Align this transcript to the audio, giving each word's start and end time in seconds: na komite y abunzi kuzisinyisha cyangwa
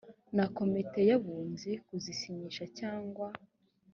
na 0.35 0.45
komite 0.57 0.99
y 1.09 1.13
abunzi 1.17 1.71
kuzisinyisha 1.85 2.65
cyangwa 2.79 3.27